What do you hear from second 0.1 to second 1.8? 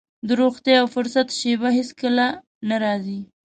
د روغتيا او فرصت شېبه